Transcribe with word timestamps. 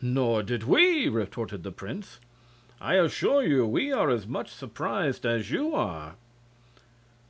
"Nor 0.00 0.42
did 0.42 0.62
we!" 0.62 1.06
retorted 1.06 1.62
the 1.62 1.70
prince. 1.70 2.18
"I 2.80 2.94
assure 2.94 3.42
you 3.42 3.66
we 3.66 3.92
are 3.92 4.08
as 4.08 4.26
much 4.26 4.48
surprised 4.48 5.26
as 5.26 5.50
you 5.50 5.74
are." 5.74 6.14